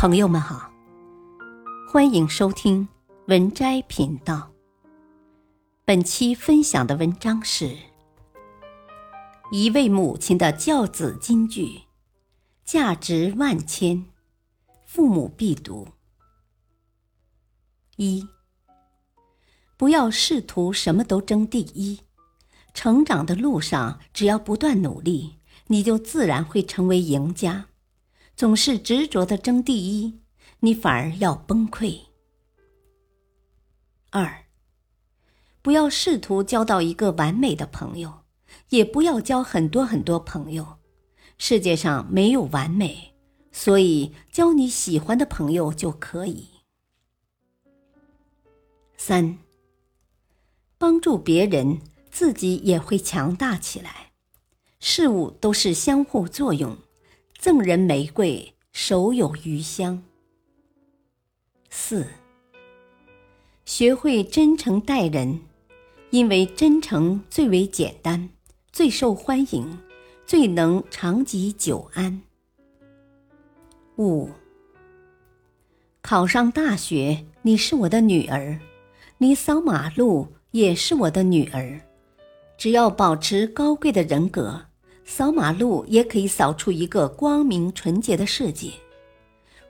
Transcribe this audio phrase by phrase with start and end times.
[0.00, 0.72] 朋友们好，
[1.86, 2.88] 欢迎收听
[3.26, 4.50] 文摘频道。
[5.84, 7.76] 本期分享的文章是
[9.52, 11.82] 一位母亲的教子金句，
[12.64, 14.06] 价值万千，
[14.86, 15.86] 父母必读。
[17.96, 18.26] 一，
[19.76, 22.00] 不要试图什么都争第一，
[22.72, 25.34] 成长的路上，只要不断努力，
[25.66, 27.66] 你就自然会成为赢家。
[28.40, 30.18] 总是执着的争第一，
[30.60, 32.00] 你反而要崩溃。
[34.08, 34.46] 二，
[35.60, 38.20] 不要试图交到一个完美的朋友，
[38.70, 40.78] 也不要交很多很多朋友。
[41.36, 43.12] 世界上没有完美，
[43.52, 46.48] 所以交你喜欢的朋友就可以。
[48.96, 49.36] 三，
[50.78, 54.12] 帮助别人，自己也会强大起来。
[54.78, 56.74] 事物都是相互作用。
[57.40, 60.02] 赠人玫瑰，手有余香。
[61.70, 62.06] 四，
[63.64, 65.40] 学会真诚待人，
[66.10, 68.28] 因为真诚最为简单，
[68.70, 69.78] 最受欢迎，
[70.26, 72.20] 最能长吉久安。
[73.96, 74.28] 五，
[76.02, 78.60] 考上大学，你是我的女儿，
[79.16, 81.80] 你扫马路也是我的女儿，
[82.58, 84.66] 只要保持高贵的人格。
[85.04, 88.72] 扫马路也可以扫出一个光明纯洁的世界。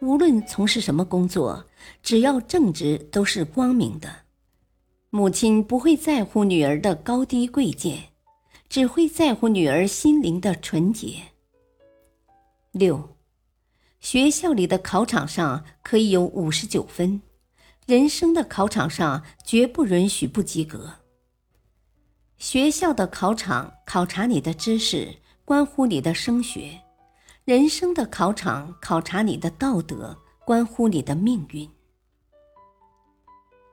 [0.00, 1.64] 无论从事什么工作，
[2.02, 4.08] 只要正直，都是光明的。
[5.10, 8.10] 母亲不会在乎女儿的高低贵贱，
[8.68, 11.16] 只会在乎女儿心灵的纯洁。
[12.70, 13.16] 六，
[13.98, 17.20] 学校里的考场上可以有五十九分，
[17.86, 20.99] 人生的考场上绝不允许不及格。
[22.50, 25.14] 学校的考场考察你的知识。
[25.44, 26.80] 关乎你的升学，
[27.44, 31.70] 人生的考场考察你的道德，关乎你的命运。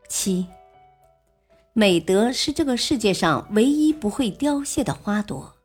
[0.07, 0.45] 七，
[1.73, 5.55] 美德是这个世界上唯一不会凋谢的花朵，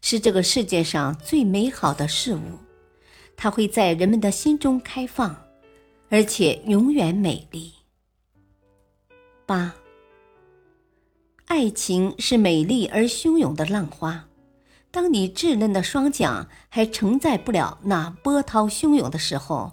[0.00, 2.58] 是这个世界上最美好的事物，
[3.36, 5.36] 它会在人们的心中开放，
[6.10, 7.72] 而且永远美丽。
[9.46, 9.74] 八，
[11.52, 14.26] 爱情是美丽而汹涌的浪花。
[14.90, 19.72] 当你稚嫩的双桨还承载不了那波涛汹涌的时候，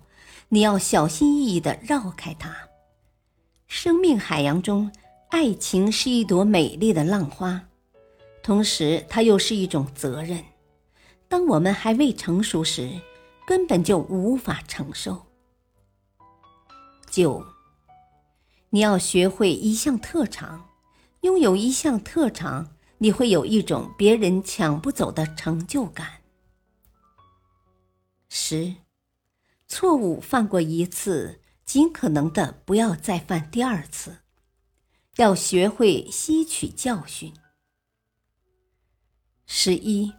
[0.49, 2.53] 你要小心翼翼地绕开它。
[3.65, 4.91] 生命海洋中，
[5.29, 7.61] 爱情是一朵美丽的浪花，
[8.43, 10.43] 同时它又是一种责任。
[11.29, 12.91] 当我们还未成熟时，
[13.47, 15.27] 根本就无法承受。
[17.09, 17.41] 九，
[18.69, 20.65] 你要学会一项特长，
[21.21, 22.75] 拥有一项特长。
[23.01, 26.21] 你会有一种别人抢不走的成就感。
[28.27, 28.75] 十，
[29.67, 34.17] 错误犯过一次，尽可能的不要再犯第二次，
[35.15, 37.33] 要学会吸取教训。
[39.45, 40.13] 十一，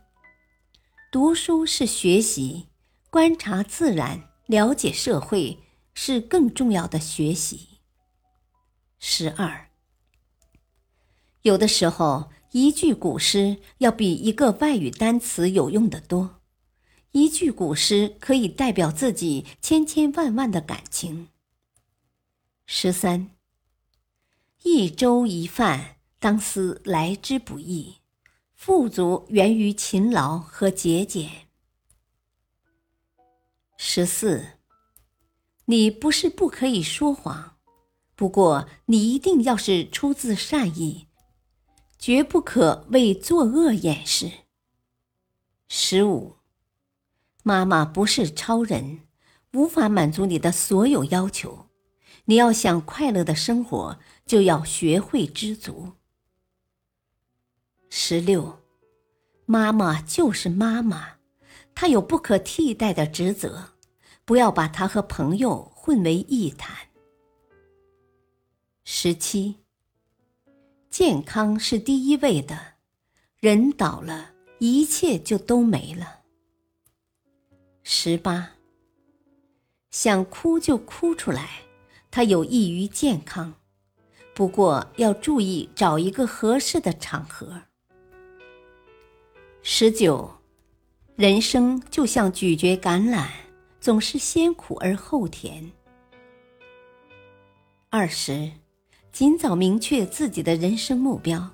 [1.13, 2.69] 读书是学习，
[3.11, 5.59] 观察自然，了解社会
[5.93, 7.81] 是更重要的学习。
[8.99, 9.70] 十二，
[11.43, 12.31] 有的时候。
[12.53, 16.41] 一句古诗要比一个外语单词有用的多，
[17.13, 21.29] 一句古诗可以代表自己千千万万的感情。
[22.67, 23.31] 十三，
[24.65, 27.99] 一粥一饭，当思来之不易，
[28.53, 31.47] 富足源于勤劳和节俭。
[33.77, 34.59] 十四，
[35.67, 37.59] 你不是不可以说谎，
[38.17, 41.07] 不过你一定要是出自善意。
[42.01, 44.31] 绝不可为作恶掩饰。
[45.69, 46.37] 十五，
[47.43, 49.01] 妈妈不是超人，
[49.53, 51.67] 无法满足你的所有要求。
[52.25, 55.93] 你要想快乐的生活，就要学会知足。
[57.91, 58.61] 十六，
[59.45, 61.19] 妈妈就是妈妈，
[61.75, 63.75] 她有不可替代的职责，
[64.25, 66.75] 不要把她和朋友混为一谈。
[68.85, 69.57] 十七。
[70.91, 72.59] 健康是第一位的，
[73.39, 76.23] 人倒了，一切就都没了。
[77.85, 78.51] 十八，
[79.93, 81.49] 想哭就哭出来，
[82.11, 83.55] 它有益于健康，
[84.35, 87.63] 不过要注意找一个合适的场合。
[89.63, 90.29] 十九，
[91.15, 93.29] 人生就像咀嚼橄榄，
[93.81, 95.71] 总是先苦而后甜。
[97.91, 98.51] 二十。
[99.13, 101.51] 尽早明确自己的人生目标，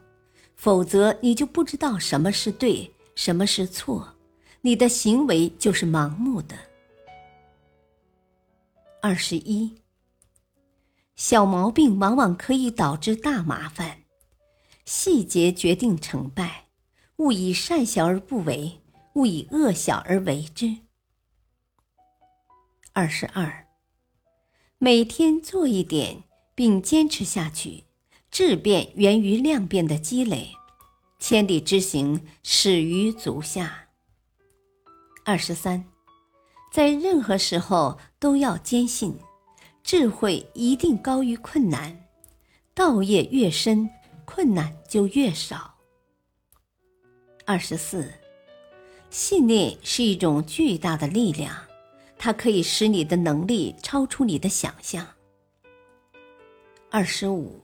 [0.55, 4.17] 否则你就不知道什么是对，什么是错，
[4.61, 6.56] 你的行为就是盲目的。
[9.00, 9.75] 二十一，
[11.14, 14.02] 小毛病往往可以导致大麻烦，
[14.85, 16.67] 细节决定成败，
[17.17, 18.81] 勿以善小而不为，
[19.14, 20.76] 勿以恶小而为之。
[22.93, 23.67] 二十二，
[24.79, 26.25] 每天做一点，
[26.56, 27.85] 并坚持下去，
[28.32, 30.49] 质变源于量变的积累，
[31.20, 33.87] 千里之行始于足下。
[35.25, 35.85] 二十三。
[36.73, 39.17] 在任何时候都要坚信，
[39.82, 42.05] 智慧一定高于困难。
[42.75, 43.88] 道业越深，
[44.26, 45.75] 困难就越少。
[47.47, 48.12] 二十四，
[49.09, 51.56] 信念是一种巨大的力量，
[52.19, 55.15] 它可以使你的能力超出你的想象。
[56.96, 57.60] 二十五，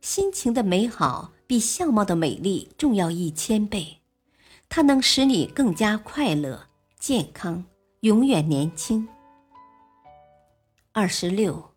[0.00, 3.98] 心情的美好比相貌的美丽重要一千倍，
[4.68, 7.64] 它能使你更加快乐、健康。
[8.02, 9.08] 永远年轻。
[10.92, 11.72] 二十六，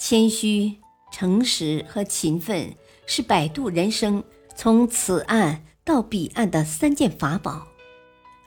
[0.00, 0.78] 谦虚、
[1.12, 2.74] 诚实和勤奋
[3.04, 4.24] 是摆渡人生
[4.56, 7.66] 从此岸到彼岸的三件法宝。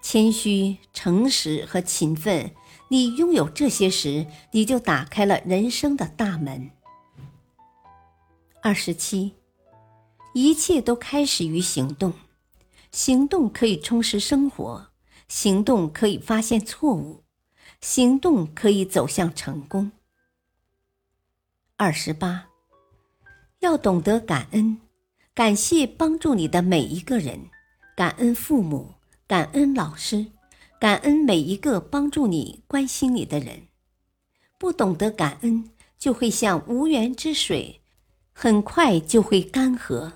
[0.02, 2.56] 谦虚、诚实和勤奋，
[2.90, 6.72] 你拥有这些时，你就打开了人生的大门。
[8.68, 9.36] 二十七，
[10.34, 12.12] 一切都开始于行动，
[12.92, 14.88] 行动可以充实生活。
[15.28, 17.24] 行动可以发现错误，
[17.80, 19.92] 行动可以走向成功。
[21.78, 22.48] 二十八，
[23.60, 24.82] 要懂得感恩，
[25.36, 27.52] 感谢帮助你的每一个人，
[27.96, 28.96] 感恩父母，
[29.28, 30.26] 感恩老师，
[30.80, 33.68] 感恩每一个帮助你、关心你的人。
[34.58, 35.70] 不懂得感恩，
[36.00, 37.84] 就会像无源之水，
[38.38, 40.12] 很快就会干涸。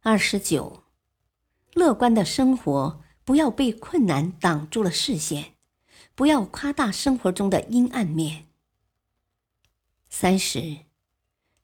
[0.00, 0.82] 二十九，
[1.72, 3.00] 乐观的生活。
[3.24, 5.56] 不要被困难挡住了视线，
[6.14, 8.46] 不要夸大生活中的阴暗面。
[10.08, 10.76] 三十，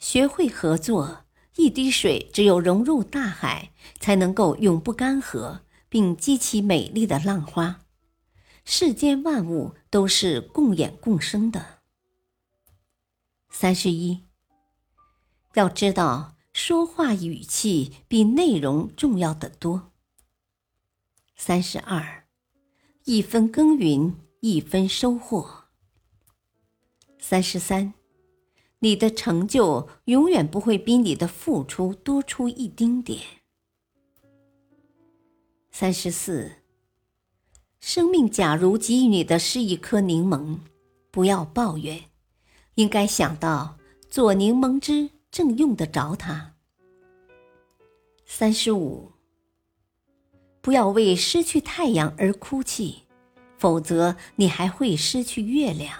[0.00, 1.25] 学会合作，
[1.55, 3.70] 一滴水只有融入大海，
[4.00, 7.82] 才能够永不干涸，并激起美丽的浪花。
[8.64, 11.79] 世间万物都是共演共生的。
[13.50, 14.25] 三十一，
[15.54, 19.93] 要知道，说话语气比内容重要的多。
[21.37, 22.25] 三十二，
[23.04, 25.64] 一分耕耘一分收获。
[27.19, 27.94] 三十三，
[28.78, 33.20] 你的成就永远不会比你的付出多出一丁点。
[35.70, 36.52] 三十四，
[37.81, 40.58] 生命假如给予你的是一颗柠檬，
[41.10, 42.10] 不要抱怨，
[42.75, 43.78] 应该想到
[44.10, 46.55] 做柠檬汁正用得着它。
[48.25, 49.11] 三十五。
[50.61, 53.02] 不要为失去太阳而哭泣，
[53.58, 55.99] 否则你还会失去月亮。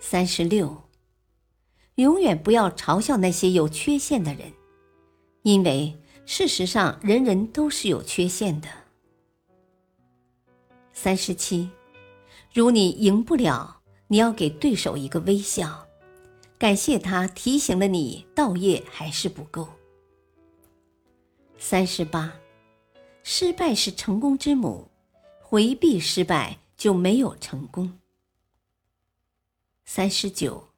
[0.00, 0.84] 三十六，
[1.96, 4.50] 永远不要嘲笑那些有缺陷的人，
[5.42, 5.94] 因为
[6.24, 8.68] 事实上人人都是有缺陷的。
[10.94, 11.68] 三十七，
[12.54, 15.86] 如你赢不了，你要给对手一个微笑，
[16.64, 19.68] 感谢他提醒了你，道业还是不够。
[21.58, 22.32] 三十八。
[23.22, 24.88] 失败是成功之母，
[25.42, 27.98] 回避失败就没有成功。
[29.84, 30.68] 三十九，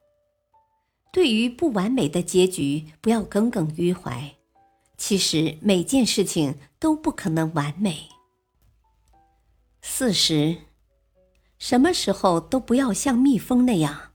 [1.13, 4.35] 对于不完美的结局，不要耿耿于怀。
[4.97, 8.09] 其实每件事情都不可能完美。
[9.81, 10.57] 四十，
[11.57, 14.06] 什么时候都不要像蜜蜂那样，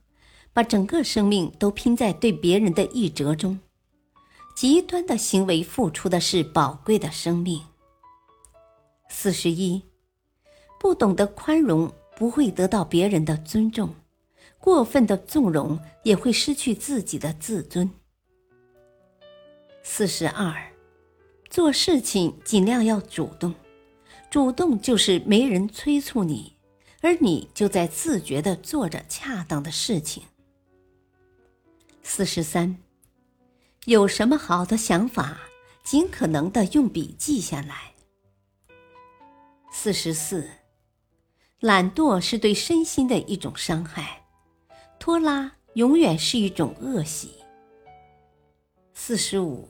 [0.53, 3.59] 把整个生命都拼在对别人的一折中。
[4.55, 7.61] 极端的行为付出的是宝贵的生命。
[9.09, 9.81] 四十一，
[10.79, 13.87] 不懂得宽容，不会得到别人的尊重；
[14.59, 17.89] 过分的纵容，也会失去自己的自尊。
[19.81, 20.71] 四十二，
[21.49, 23.53] 做事情尽量要主动，
[24.29, 26.55] 主动就是没人催促你，
[27.01, 30.23] 而你就在自觉的做着恰当的事情。
[32.03, 32.77] 四十三，
[33.85, 35.39] 有什么好的想法，
[35.83, 37.93] 尽可能的用笔记下来。
[39.71, 40.47] 四十四，
[41.59, 44.25] 懒惰是对身心的一种伤害，
[44.99, 47.31] 拖拉永远是一种恶习。
[48.93, 49.67] 四十五，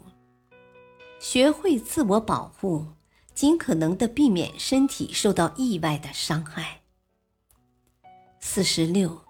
[1.20, 2.86] 学会自我保护，
[3.34, 6.82] 尽可能的避免身体受到意外的伤害。
[8.40, 9.23] 四十六，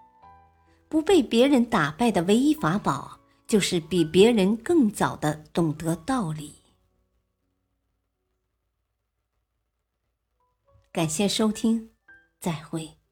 [0.94, 6.54] 不被别人打败的唯一法宝，就是比别人更早的懂得道理。
[10.92, 11.90] 感谢收听，
[12.40, 13.03] 再会。